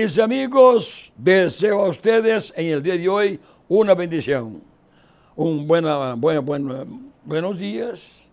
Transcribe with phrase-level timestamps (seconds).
[0.00, 4.62] Mis amigos, deseo a ustedes en el día de hoy una bendición,
[5.34, 8.24] un buena, buenos días,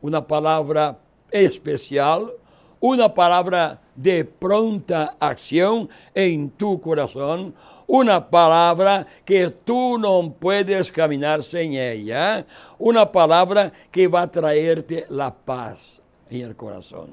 [0.00, 0.98] una palabra
[1.30, 2.32] especial,
[2.80, 7.54] una palabra de pronta acción en tu corazón,
[7.86, 12.44] una palabra que tú no puedes caminar sin ella,
[12.76, 17.10] una palabra que va a traerte la paz en el corazón,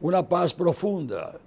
[0.00, 1.38] una paz profunda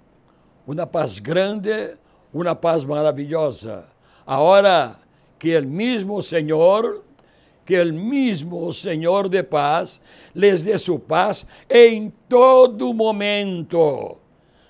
[0.66, 1.96] uma paz grande,
[2.32, 3.84] uma paz maravilhosa.
[4.26, 4.96] Agora
[5.38, 7.02] que o mesmo Senhor,
[7.64, 10.00] que o mesmo Senhor de paz,
[10.34, 14.18] les dê sua paz em todo momento.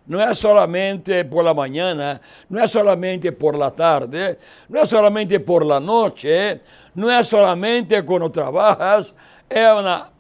[0.07, 5.39] Não é solamente por la manhã, não é solamente por la tarde, não é solamente
[5.39, 6.61] por la noite,
[6.95, 9.15] não é solamente quando trabalhas,
[9.49, 10.11] é uma,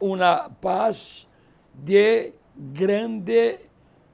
[0.00, 1.28] uma paz
[1.74, 3.58] de grande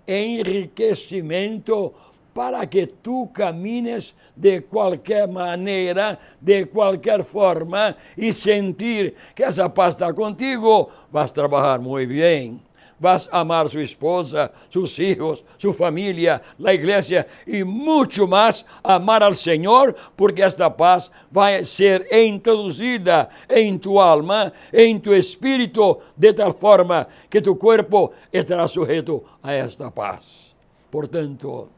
[0.09, 1.93] enriquecimento
[2.33, 9.95] para que tu camines de qualquer maneira, de qualquer forma, e sentir que essa paz
[9.95, 12.68] está contigo, vas trabalhar muito bem
[12.99, 19.35] vas amar sua esposa, seus filhos, sua família, a igreja e muito mais amar ao
[19.35, 26.53] Senhor, porque esta paz vai ser introduzida em tu alma, em tu espírito, de tal
[26.53, 30.57] forma que tu corpo estará sujeito a esta paz.
[30.91, 31.69] Portanto,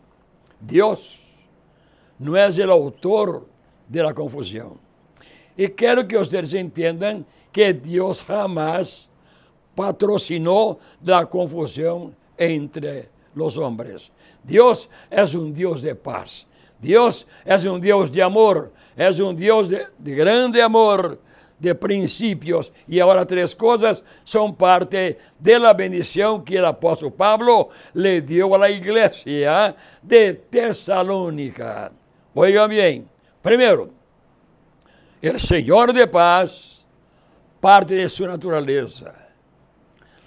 [0.61, 1.45] Deus
[2.19, 3.47] não é o autor
[3.89, 4.79] da confusão.
[5.57, 9.10] E quero que vocês entendam que Deus jamais
[9.81, 14.13] patrocinó la confusión entre los hombres.
[14.45, 16.47] Dios es un Dios de paz.
[16.79, 18.75] Dios es un Dios de amor.
[18.95, 21.19] Es un Dios de, de grande amor,
[21.59, 22.75] de principios.
[22.87, 28.55] Y ahora tres cosas son parte de la bendición que el apóstol Pablo le dio
[28.55, 31.91] a la iglesia de Tesalónica.
[32.35, 33.09] Oigan bien.
[33.41, 33.89] Primero,
[35.23, 36.87] el Señor de paz
[37.59, 39.20] parte de su naturaleza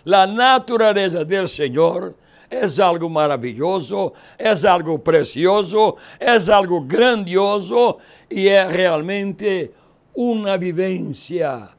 [0.06, 2.16] a natureza do Senhor
[2.50, 7.98] é algo maravilhoso, é algo precioso, é algo grandioso
[8.30, 9.72] e é realmente
[10.16, 11.70] uma vivência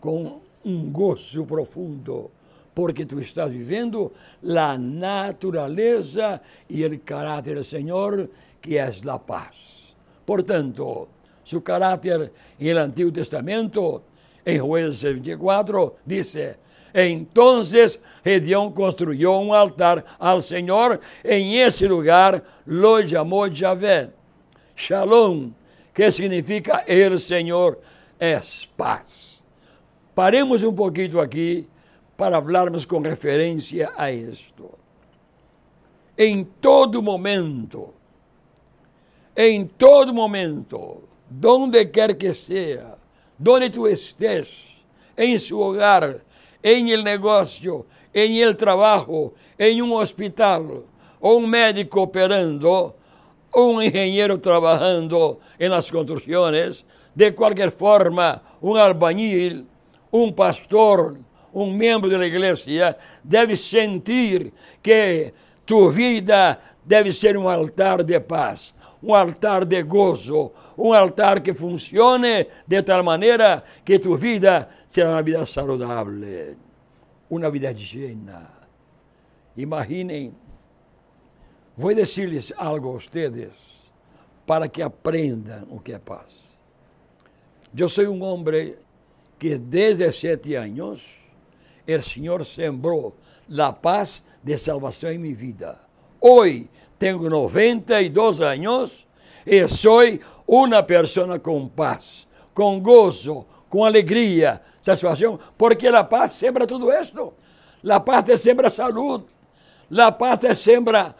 [0.00, 2.30] com um gozo profundo,
[2.74, 4.12] porque tu estás vivendo
[4.44, 8.28] a natureza e o caráter do Senhor,
[8.60, 9.96] que é a paz.
[10.24, 11.08] Portanto,
[11.44, 12.30] seu caráter
[12.60, 14.02] em Antigo Testamento,
[14.46, 16.56] em Juízes 24, dice
[16.92, 21.00] Entonces Gedeón construyó un altar al Señor.
[21.22, 24.10] En ese lugar lo llamó Yahvé.
[24.76, 25.52] Shalom,
[25.92, 27.80] que significa el Señor
[28.18, 29.42] es paz.
[30.14, 31.66] Paremos um pouquinho aqui
[32.16, 34.70] para hablarmos com referência a isto.
[36.16, 37.94] Em todo momento,
[39.34, 42.98] em todo momento, donde quer que seja,
[43.38, 44.84] donde tu estés,
[45.16, 46.20] em seu hogar,
[46.62, 50.84] em el negócio, em el trabalho, em um hospital,
[51.20, 52.94] ou um médico operando,
[53.52, 56.84] ou um engenheiro trabalhando em las construções,
[57.14, 59.66] de qualquer forma, um albañil,
[60.12, 61.18] um pastor,
[61.52, 65.32] um membro da igreja deve sentir que
[65.66, 68.72] tu vida deve ser um altar de paz,
[69.02, 75.10] um altar de gozo, um altar que funcione de tal maneira que tu vida será
[75.10, 76.56] uma vida saudável,
[77.28, 78.50] uma vida llena.
[79.56, 80.34] Imaginem,
[81.76, 83.92] vou dizer-lhes algo a vocês
[84.46, 86.62] para que aprendam o que é paz.
[87.76, 88.74] Eu sou um homem
[89.38, 91.20] que desde sete anos
[91.86, 93.16] o Senhor sembrou
[93.58, 95.78] a paz de salvação em minha vida.
[96.20, 99.06] Hoje tenho 92 anos
[99.46, 100.02] e sou
[100.46, 107.32] uma pessoa com paz, com gozo, com alegria, satisfação, porque a paz sembra tudo isto.
[107.88, 109.24] A paz te sembra saúde,
[109.96, 111.14] a paz te sembra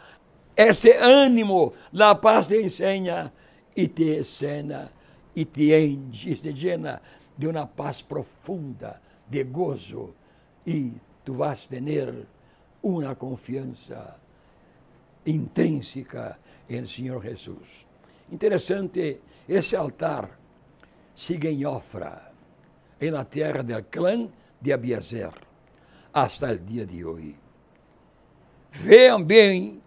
[0.55, 3.33] esse ânimo, a paz te ensina
[3.75, 4.91] e te ensina
[5.35, 7.01] e te enche, te llena
[7.37, 10.13] de uma paz profunda, de gozo,
[10.67, 10.93] e
[11.23, 12.27] tu vas ter
[12.83, 14.19] uma confiança
[15.25, 16.37] intrínseca
[16.69, 17.87] em Senhor Jesus.
[18.31, 20.39] Interessante, esse altar
[21.13, 22.31] sigue em Ofra,
[23.01, 24.29] na terra do clã
[24.61, 25.33] de Abiezer,
[26.13, 27.35] hasta o dia de hoje.
[28.71, 29.81] Vejam bem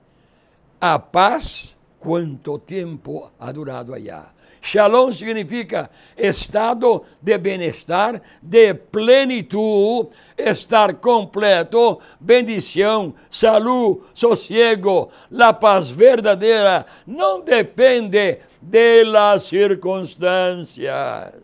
[0.81, 1.75] a paz
[2.05, 4.35] quanto tempo ha durado allá.
[4.61, 15.11] Shalom significa estado de bem-estar, de plenitude, estar completo, bendição, saúde, sossego.
[15.39, 21.35] A paz verdadeira não depende das circunstâncias.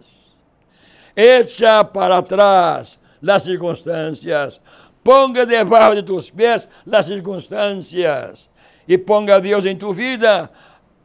[1.16, 4.60] Echa para trás as circunstâncias.
[5.02, 8.49] Ponga debaixo de tus pés as circunstâncias.
[8.90, 10.50] E ponga Deus em tu vida,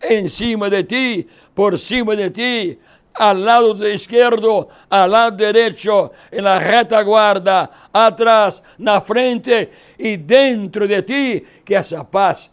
[0.02, 2.80] em cima de ti, por cima de ti,
[3.14, 11.04] al lado esquerdo, al lado derecho, en la retaguarda, atrás, na frente e dentro de
[11.04, 12.50] ti, que essa paz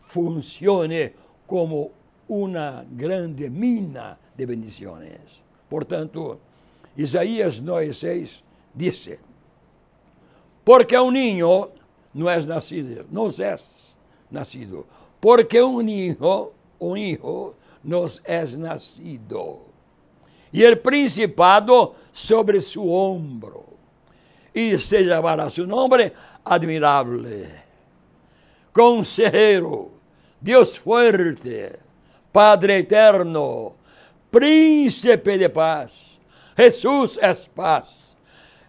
[0.00, 1.14] funcione
[1.46, 1.90] como
[2.28, 5.42] uma grande mina de bendições.
[5.66, 6.38] Portanto,
[6.94, 8.42] Isaías 9:6
[8.74, 9.18] disse:
[10.62, 11.70] Porque um ninho
[12.12, 13.56] não é nascido, não é
[14.30, 14.86] nascido,
[15.20, 19.62] porque um ninho, um hijo nos é nascido.
[20.52, 23.64] E o principado sobre su ombro.
[24.54, 26.12] E se chamará su nome
[26.44, 27.48] admirável,
[28.72, 29.90] consejero,
[30.40, 31.80] Deus fuerte,
[32.30, 33.76] Padre eterno,
[34.30, 36.20] príncipe de paz.
[36.56, 38.16] Jesús es paz.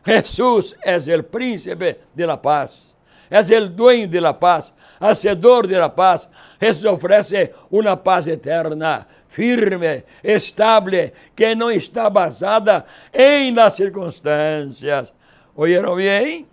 [0.06, 2.96] Jesús es el príncipe de la paz.
[3.30, 4.74] Es el dueño de la paz,
[5.10, 6.30] hacedor de la paz,
[6.60, 15.14] Jesus oferece uma paz eterna, firme, estable, que não está basada em las circunstâncias.
[15.56, 16.48] Ouviram bem?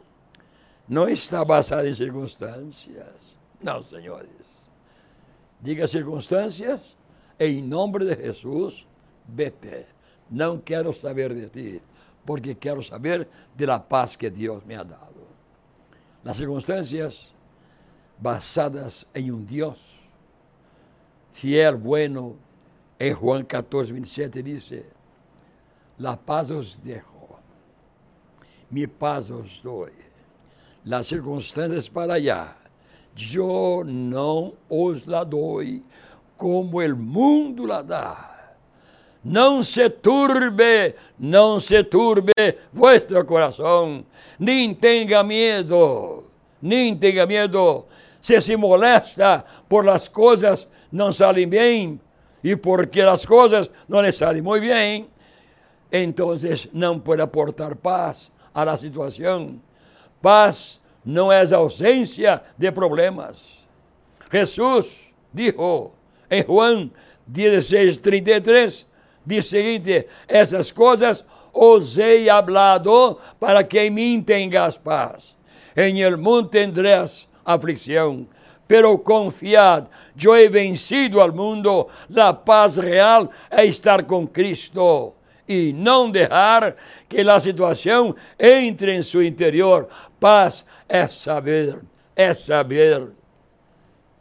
[0.89, 3.39] Não está basada em circunstâncias.
[3.63, 4.69] Não, senhores.
[5.61, 6.97] Diga circunstâncias,
[7.39, 8.89] em nome de Jesus,
[9.27, 9.87] vete.
[10.31, 11.83] Não quero saber de ti,
[12.27, 15.23] porque quero saber de la paz que Deus me ha dado.
[16.25, 17.33] As circunstâncias
[18.23, 20.09] basadas em um Deus
[21.33, 22.39] fiel, bueno.
[23.01, 24.73] Em Juan 14, 27 diz:
[25.99, 27.37] La paz os dejo,
[28.71, 29.89] mi paz os dou.
[30.85, 32.57] Las circunstâncias para allá,
[33.35, 35.63] eu não os la dou,
[36.37, 38.55] como o mundo la dá.
[39.25, 42.33] Não se turbe, não se turbe
[42.73, 44.05] vuestro coração,
[44.39, 46.25] nem tenha medo,
[46.61, 47.87] nem tenha medo
[48.23, 52.01] se se molesta por las coisas não saem bem
[52.43, 55.09] e porque as coisas não lhe saem muito bem,
[55.91, 56.33] então
[56.73, 59.61] não pode aportar paz à la situação.
[60.23, 63.69] Paz não é ausência de problemas.
[64.33, 65.91] Jesus dijo
[66.31, 66.91] em Juan
[67.27, 68.87] 16, 33,
[69.27, 75.37] diz o seguinte: essas coisas os he hablado para que em mim tengas paz.
[75.77, 78.29] Em el mundo tendrás aflicción.
[78.67, 81.89] Pero confiad, yo he vencido al mundo.
[82.09, 85.15] La paz real é estar com Cristo
[85.47, 86.77] e não deixar
[87.09, 89.89] que a situação entre em seu interior.
[90.19, 91.83] Paz é saber,
[92.17, 93.13] é saber.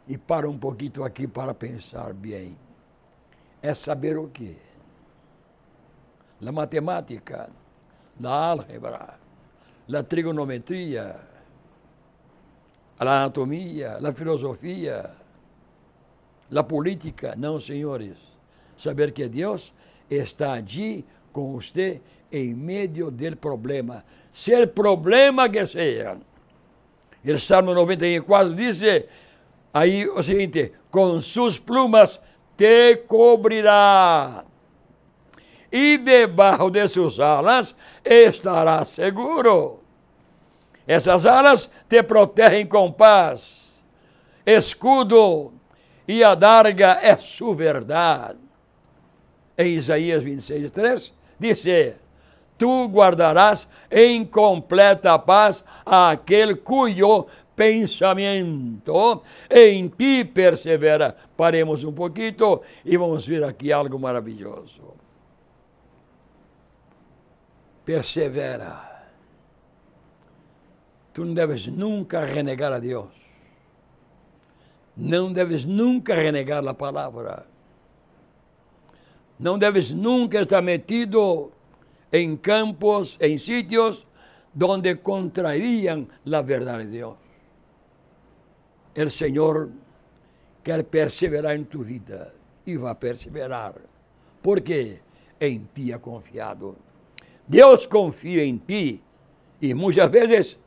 [0.06, 2.58] E para um pouquinho aqui para pensar bem.
[3.62, 4.56] É saber o quê?
[6.44, 7.48] A matemática,
[8.22, 9.14] a álgebra,
[9.94, 11.31] a trigonometria,
[13.00, 15.10] la anatomia, la filosofia,
[16.50, 17.34] la política.
[17.36, 18.18] Não, senhores.
[18.76, 19.72] Saber que Deus
[20.10, 22.00] está allí com você
[22.30, 24.04] em meio do problema.
[24.30, 26.16] Se o problema que seja.
[27.24, 28.82] O Salmo 94 diz
[29.72, 32.20] aí o seguinte: com suas plumas
[32.56, 34.44] te cobrirá,
[35.70, 37.74] e debaixo de suas alas
[38.04, 39.81] estará seguro.
[40.86, 43.84] Essas alas te protegem com paz,
[44.44, 45.52] escudo
[46.06, 48.38] e a darga é sua verdade.
[49.56, 51.64] Em Isaías 26, 3, diz:
[52.58, 61.16] Tu guardarás em completa paz aquele cujo pensamento em ti persevera.
[61.36, 64.94] Paremos um pouquinho e vamos ver aqui algo maravilhoso.
[67.84, 68.91] Persevera
[71.12, 73.10] Tu não deves nunca renegar a Deus.
[74.96, 77.46] Não deves nunca renegar a palavra.
[79.38, 81.52] Não deves nunca estar metido
[82.12, 84.06] em campos, em sítios
[84.54, 87.16] donde contrariam a verdade de Deus.
[88.94, 89.70] O Senhor
[90.62, 92.34] quer perseverar em tu vida
[92.66, 93.74] e vai perseverar,
[94.42, 95.00] porque
[95.40, 96.76] em ti é confiado.
[97.48, 99.02] Deus confia em ti
[99.60, 100.58] e muitas vezes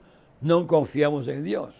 [0.41, 1.75] não confiamos em Deus.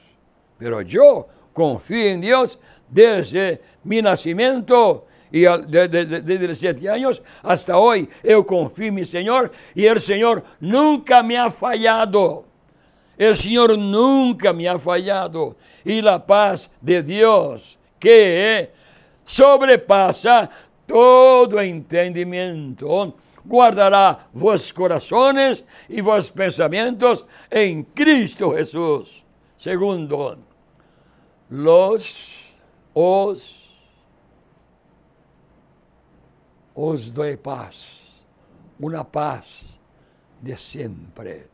[0.57, 2.57] Pero eu confio em Deus
[2.89, 9.05] desde mi nascimento y desde, desde los siete años hasta hoy yo confío en mi
[9.05, 12.45] Señor y el Señor nunca me ha fallado.
[13.17, 15.55] El Señor nunca me ha fallado.
[15.83, 18.71] Y la paz de Dios que
[19.23, 20.49] sobrepasa
[20.85, 29.25] todo entendimiento guardará vos corazones y vos pensamientos en Cristo Jesús.
[29.55, 30.37] Segundo,
[31.49, 32.53] los
[32.93, 33.65] os
[36.73, 38.01] os doy paz,
[38.79, 39.79] una paz
[40.41, 41.47] de siempre,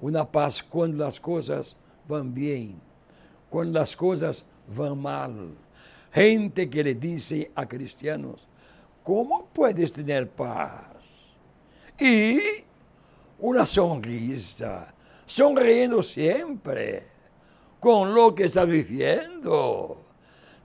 [0.00, 1.76] una paz cuando las cosas
[2.08, 2.80] van bien,
[3.50, 5.54] cuando las cosas van mal.
[6.10, 8.48] Gente que le dice a cristianos,
[9.02, 10.91] ¿cómo puedes tener paz?
[12.02, 12.40] Y
[13.38, 14.92] una sonrisa,
[15.24, 17.04] sonriendo siempre
[17.78, 20.02] con lo que está viviendo.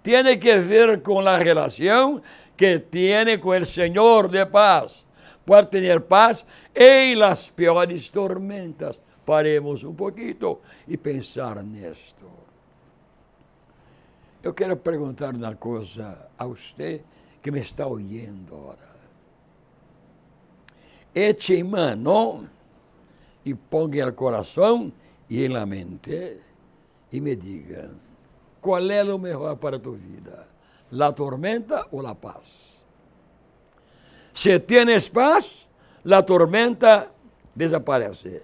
[0.01, 2.23] Tiene que ver con la relación
[2.55, 5.05] que tiene con el Señor de paz.
[5.45, 8.99] Puede tener paz en las peores tormentas.
[9.23, 12.31] Paremos un poquito y pensar en esto.
[14.41, 17.01] Yo quiero preguntar una cosa a usted
[17.43, 18.96] que me está oyendo ahora.
[21.19, 22.47] Eche mano
[23.43, 24.93] y ponga el corazón
[25.27, 26.39] y en la mente
[27.11, 27.89] y me diga,
[28.61, 30.45] ¿cuál es lo mejor para tu vida?
[30.91, 32.85] ¿La tormenta o la paz?
[34.31, 35.67] Si tienes paz,
[36.03, 37.11] la tormenta
[37.55, 38.43] desaparece.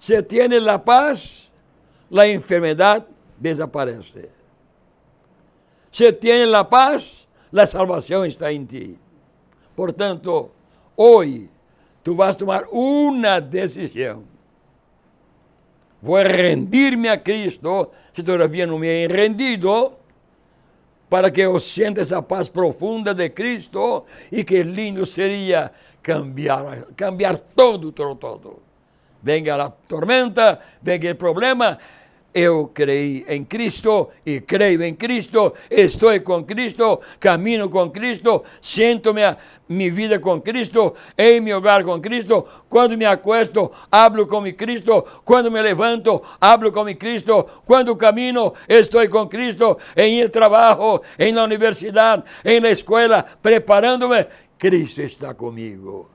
[0.00, 1.52] Si tienes la paz,
[2.10, 3.06] la enfermedad
[3.38, 4.28] desaparece.
[5.92, 8.98] Si tienes la paz, la salvación está en ti.
[9.76, 10.50] Por tanto,
[10.96, 11.48] hoy
[12.02, 14.34] tú vas tomar una decisión
[16.04, 19.94] Vou rendir-me a Cristo, se todavia não me he rendido,
[21.08, 25.72] para que eu sinta essa paz profunda de Cristo e que lindo seria
[26.02, 28.62] cambiar, cambiar todo, todo, todo.
[29.22, 31.78] Venga a tormenta, venga o problema,
[32.34, 39.14] eu creio em Cristo e creio em Cristo, estou com Cristo, caminho com Cristo, sinto
[39.14, 39.38] minha,
[39.68, 42.44] minha vida com Cristo, em meu hogar com Cristo.
[42.68, 45.02] Quando me acuesto, hablo com Cristo.
[45.24, 47.44] Quando me levanto, hablo com Cristo.
[47.64, 49.78] Quando caminho, estou com Cristo.
[49.96, 54.26] Em trabalho, em la universidade, em la escola, preparando-me,
[54.58, 56.10] Cristo está comigo.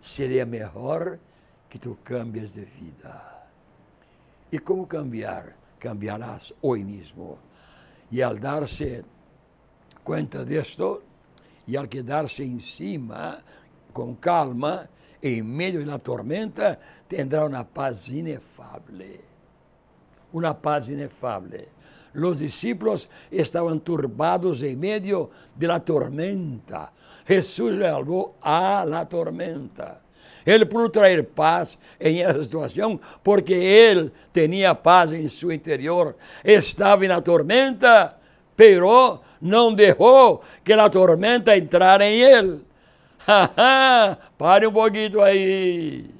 [0.00, 1.18] Seria melhor
[1.68, 3.33] que tu cambies de vida.
[4.54, 5.56] ¿Y cómo cambiar?
[5.80, 7.38] Cambiarás hoy mismo.
[8.08, 9.04] Y al darse
[10.04, 11.02] cuenta de esto,
[11.66, 13.42] y al quedarse encima
[13.92, 14.88] con calma,
[15.20, 19.22] en medio de tormenta, tendrá una paz inefable.
[20.32, 21.70] Una paz inefable.
[22.12, 26.92] Los discípulos estaban turbados en medio de la tormenta.
[27.26, 30.03] Jesús le salvó a la tormenta.
[30.46, 36.14] Ele pudo trazer paz em essa situação, porque ele tinha paz em seu interior.
[36.44, 38.16] Estava na tormenta,
[38.54, 42.62] pero não deixou que a tormenta entrara em ele.
[44.36, 46.10] Pare um pouquinho aí.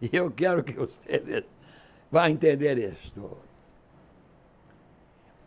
[0.00, 1.44] E eu quero que vocês
[2.10, 3.36] vão entender isto.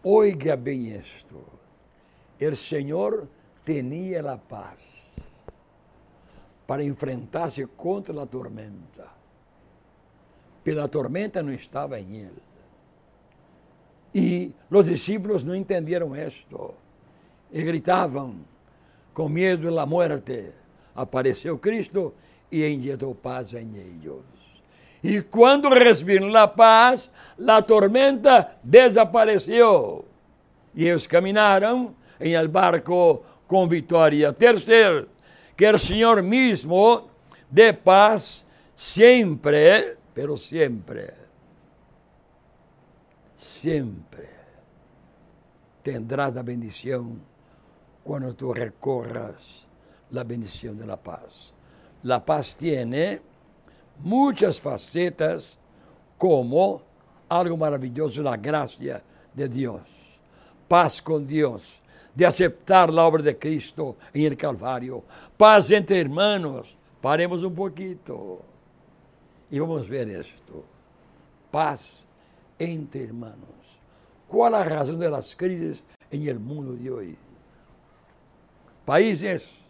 [0.03, 1.41] Oiga bem isto.
[2.39, 3.27] O Senhor
[3.63, 4.90] tinha a paz
[6.71, 9.05] para enfrentar-se contra a tormenta.
[10.63, 12.41] Pela tormenta não estava em ele.
[14.15, 16.73] E os discípulos não entenderam isto.
[17.51, 18.37] E gritavam
[19.13, 20.53] com medo da morte.
[20.95, 22.13] Apareceu Cristo
[22.49, 24.23] e enjetou paz em eles.
[25.03, 27.11] E quando receberam a paz,
[27.45, 30.05] a tormenta desapareceu.
[30.73, 34.31] E eles caminharam em el barco com vitória.
[34.31, 35.11] Terceiro,
[35.62, 37.08] que el Señor mismo
[37.48, 38.44] dé paz
[38.75, 41.13] siempre, pero siempre,
[43.36, 44.27] siempre
[45.84, 47.22] tendrás la bendición
[48.03, 49.68] cuando tú recorras
[50.10, 51.53] la bendición de la paz.
[52.01, 53.22] La paz tiene
[54.00, 55.60] muchas facetas
[56.18, 56.82] como
[57.30, 60.20] algo maravilloso, la gracia de Dios,
[60.68, 65.03] paz con Dios, de aceptar a obra de Cristo em el Calvário.
[65.38, 66.77] Paz entre hermanos.
[67.01, 68.39] Paremos um pouquinho
[69.50, 70.63] e vamos ver isto.
[71.51, 72.08] Paz
[72.60, 73.82] entre hermanos.
[74.27, 77.18] Qual a razão das crises em el mundo de hoje?
[78.86, 79.62] Países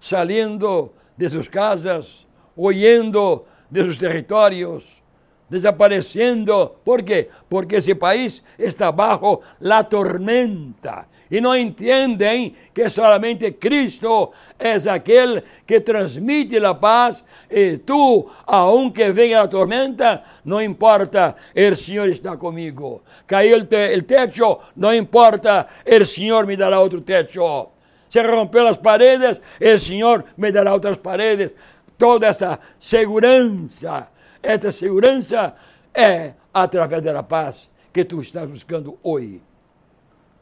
[0.00, 2.26] saliendo de suas casas,
[2.56, 5.02] huyendo de seus territórios,
[5.48, 6.76] desaparecendo.
[6.84, 7.28] ¿Por quê?
[7.48, 11.06] Porque esse país está bajo la tormenta.
[11.30, 17.22] E não entendem que solamente Cristo é aquele que transmite a paz.
[17.50, 23.02] E tu, aunque venha a tormenta, não importa, o Senhor está comigo.
[23.26, 27.68] Caiu o te techo, não importa, o Senhor me dará outro techo.
[28.08, 31.50] Se rompeu as paredes, o Senhor me dará outras paredes.
[31.98, 34.08] Toda essa segurança
[34.42, 35.54] esta segurança
[35.94, 39.42] é através da paz que tu estás buscando hoje.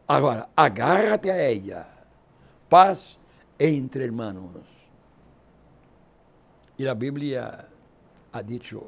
[0.07, 1.87] Agora, agarra-te a ela.
[2.69, 3.19] Paz
[3.59, 4.65] entre irmãos.
[6.79, 7.67] E a Bíblia
[8.33, 8.87] ha dicho: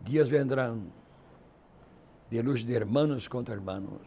[0.00, 0.90] dias vendrão
[2.30, 4.00] de luz de irmãos contra irmãos,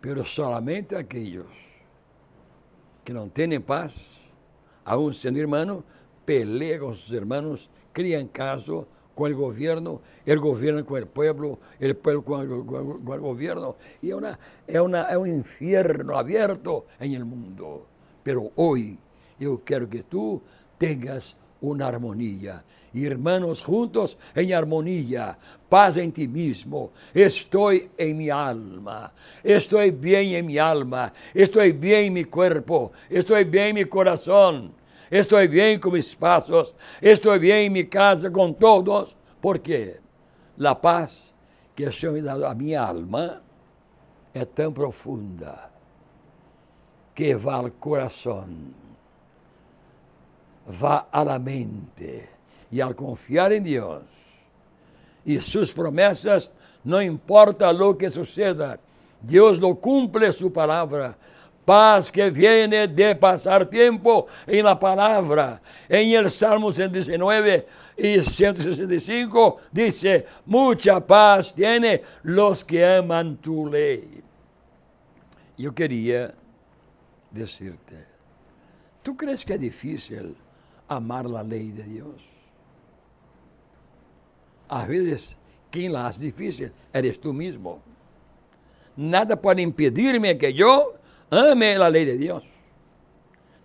[0.00, 1.46] pero solamente aqueles
[3.04, 4.20] que não têm paz,
[4.84, 5.84] aún sendo irmão,
[6.26, 11.96] pelea con sus hermanos, crían caso con el gobierno, el gobierno con el pueblo, el
[11.96, 13.76] pueblo con el, gobierno.
[14.02, 17.86] Y una, es, una, es un infierno abierto en el mundo.
[18.22, 18.98] Pero hoy
[19.38, 20.42] yo quiero que tú
[20.76, 22.62] tengas una armonía.
[22.92, 26.92] Y hermanos juntos en armonía, paz en ti mismo.
[27.14, 33.44] Estoy en mi alma, estoy bien en mi alma, estoy bien en mi cuerpo, estoy
[33.44, 34.75] bien en mi corazón
[35.10, 39.16] estou bem com meus passos, estou bem em minha casa com todos.
[39.40, 40.00] Por quê?
[40.62, 41.34] A paz
[41.74, 43.42] que o Senhor me dá a minha alma
[44.32, 45.70] é tão profunda
[47.14, 48.48] que vai ao coração,
[50.66, 52.24] vai à mente.
[52.70, 54.02] E ao confiar em Deus
[55.24, 56.50] e suas promessas,
[56.84, 58.78] não importa o que suceda,
[59.20, 61.16] Deus não cumpre sua palavra,
[61.66, 65.60] paz que viene de pasar tiempo en la palabra.
[65.88, 74.22] En el Salmo 119 y 165 dice, mucha paz tiene los que aman tu ley.
[75.58, 76.32] Yo quería
[77.30, 78.06] decirte,
[79.02, 80.36] ¿tú crees que es difícil
[80.86, 82.24] amar la ley de Dios?
[84.68, 85.36] A veces,
[85.70, 87.80] quien la hace difícil eres tú mismo.
[88.96, 90.94] Nada puede impedirme que yo
[91.30, 92.44] ame a lei de Deus.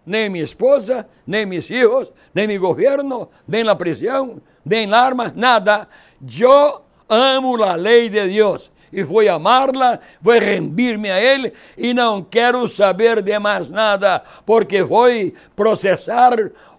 [0.05, 5.31] Nem minha esposa, nem meus filhos, nem meu governo, nem na prisão, nem na arma,
[5.35, 5.87] nada.
[6.39, 12.21] Eu amo a lei de Deus e vou amá-la, vou rendir-me a Ele e não
[12.21, 15.07] quero saber de mais nada, porque vou
[15.55, 16.33] processar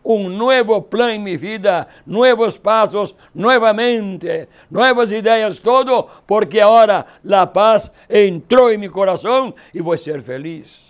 [0.04, 7.46] um novo plano em minha vida, novos passos, novamente, novas ideias, todo, porque agora a
[7.46, 10.80] paz entrou em meu coração e vou ser feliz.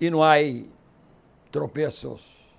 [0.00, 0.36] E não há
[1.50, 2.56] tropeços,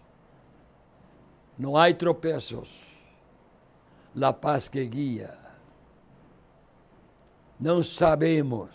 [1.57, 2.91] não há tropeços,
[4.21, 5.39] a paz que guia.
[7.59, 8.69] Não sabemos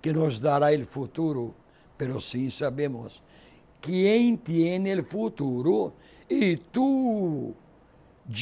[0.00, 1.54] que nos dará o futuro,
[1.96, 3.22] pero sim sabemos
[3.80, 5.92] quem tem o futuro
[6.28, 7.54] e tu,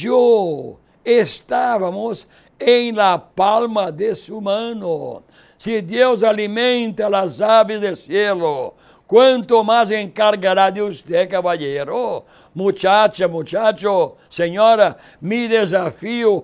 [0.03, 2.27] eu, estávamos
[2.59, 5.23] em la palma de sua mano.
[5.57, 8.73] Se Deus alimenta as aves do cielo,
[9.07, 12.23] quanto mais encargará de você, caballero.
[12.53, 16.43] Muchacha, muchacho, senhora, mi desafio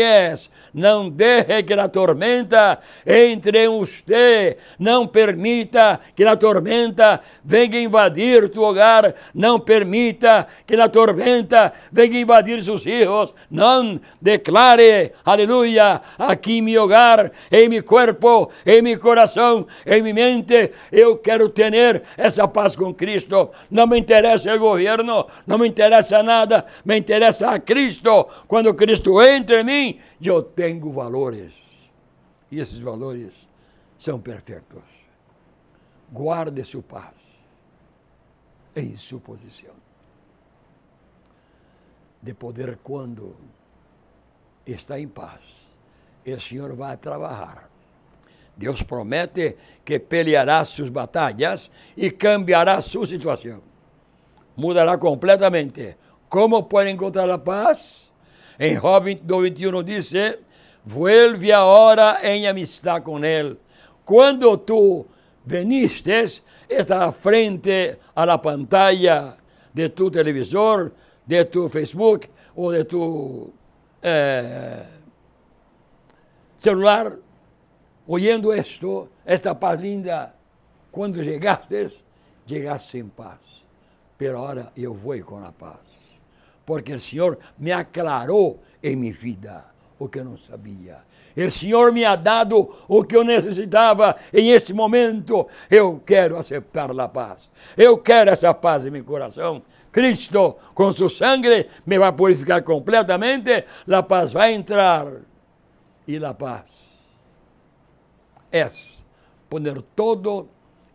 [0.00, 0.34] é
[0.72, 4.56] não deixe que a tormenta entre em você.
[4.78, 9.14] Não permita que a tormenta venha invadir tu hogar.
[9.34, 13.34] Não permita que a tormenta venha invadir seus filhos.
[13.50, 20.14] Não declare, aleluia, aqui em meu hogar, em meu corpo, em meu coração, em minha
[20.14, 20.72] mente.
[20.90, 23.50] Eu quero ter essa paz com Cristo.
[23.70, 28.26] Não me interessa o governo, não me interessa nada, me interessa a Cristo.
[28.48, 31.54] Quando Cristo entra em mim, eu tenho valores.
[32.50, 33.48] E esses valores
[33.98, 34.82] são perfeitos.
[36.10, 37.14] Guarde sua paz
[38.74, 39.74] em sua posição.
[42.20, 43.36] De poder, quando
[44.66, 45.40] está em paz,
[46.26, 47.68] o Senhor vai trabalhar.
[48.56, 53.62] Deus promete que peleará suas batalhas e cambiará sua situação.
[54.56, 55.96] Mudará completamente.
[56.28, 58.11] Como pode encontrar a paz?
[58.62, 60.12] Em Job 21 diz:
[60.84, 63.58] Vuelve agora em amistad com Ele.
[64.04, 65.04] Quando tu
[65.44, 69.36] veniste, está à frente a la pantalla
[69.74, 70.92] de tu televisor,
[71.26, 73.52] de tu Facebook ou de tu
[74.00, 74.86] eh,
[76.56, 77.16] celular,
[78.06, 80.36] oyendo esto, esta paz linda.
[80.92, 81.98] Quando chegaste,
[82.46, 83.66] chegaste em paz.
[84.16, 85.91] Pero agora eu vou com a paz
[86.64, 89.64] porque o Senhor me aclarou em minha vida
[89.98, 90.98] o que eu não sabia.
[91.36, 95.46] O Senhor me ha dado o que eu necessitava em este momento.
[95.70, 97.48] Eu quero aceitar a paz.
[97.76, 99.62] Eu quero essa paz em meu coração.
[99.90, 103.64] Cristo, com seu sangue, me vai purificar completamente.
[103.88, 105.06] A paz vai entrar.
[106.06, 106.92] E a paz
[108.50, 108.68] é
[109.48, 110.48] poner todo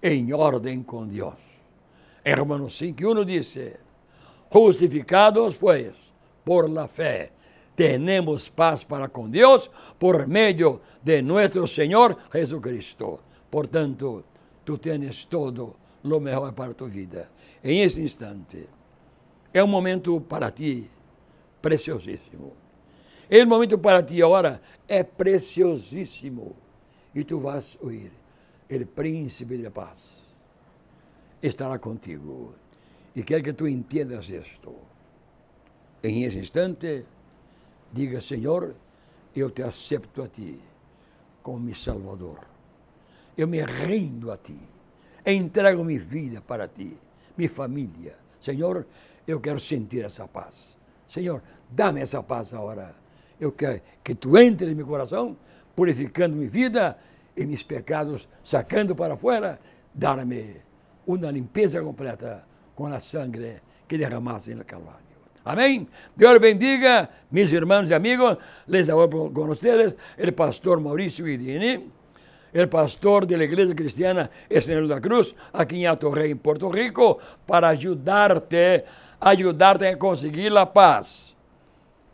[0.03, 1.34] em ordem com Deus.
[2.23, 3.58] Em Romanos 5, 1 diz:
[4.51, 5.93] Justificados, pois,
[6.43, 7.31] por la fé
[7.75, 13.19] tenemos paz para com Deus por meio de nosso Senhor Jesucristo.
[13.51, 14.23] Portanto,
[14.65, 17.29] tu tens todo o melhor para tu vida.
[17.63, 18.67] Em esse instante,
[19.53, 20.89] é um momento para ti
[21.62, 22.53] preciosíssimo.
[23.29, 26.55] O momento para ti agora é preciosíssimo.
[27.13, 28.12] E tu vas ouvir,
[28.69, 30.36] o príncipe de paz
[31.41, 32.55] estará contigo.
[33.17, 34.75] E quero que tu entendas isto.
[36.03, 37.03] Em esse instante,
[37.91, 38.75] Diga, Senhor,
[39.36, 40.60] eu te acepto a ti
[41.41, 42.39] como meu Salvador.
[43.38, 44.58] Eu me rendo a ti.
[45.25, 46.97] Entrego minha vida para ti,
[47.38, 48.15] minha família.
[48.39, 48.86] Senhor,
[49.27, 50.77] eu quero sentir essa paz.
[51.08, 52.95] Senhor, dá-me essa paz agora.
[53.39, 55.38] Eu quero que tu entres em meu coração,
[55.75, 56.97] purificando minha vida
[57.36, 59.60] e meus pecados, sacando para fora,
[59.93, 60.62] dar-me
[61.06, 62.46] uma limpeza completa
[62.77, 65.01] com a sangue que derramaste no Calvário.
[65.43, 65.87] Amém?
[66.15, 68.37] Deus bendiga, mis irmãos e amigos.
[68.67, 71.89] Les hablo con ustedes el pastor Mauricio Guidini,
[72.53, 76.69] el pastor de la Iglesia Cristiana Señor da Cruz, aqui em Alto Rey, em Porto
[76.69, 78.83] Rico, para ajudar-te,
[79.19, 81.35] a conseguir a paz.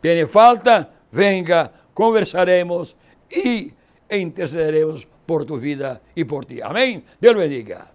[0.00, 0.88] Tem falta?
[1.12, 2.96] Venga, conversaremos
[3.30, 3.72] e
[4.10, 6.62] intercederemos por tu vida e por ti.
[6.62, 7.04] Amém?
[7.20, 7.86] Deus bendiga.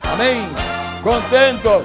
[0.00, 0.83] Amém.
[1.04, 1.84] Contentos.